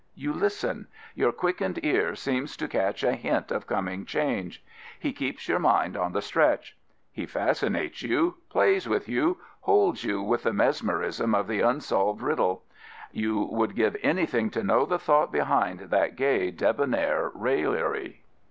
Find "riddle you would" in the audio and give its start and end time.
12.23-13.75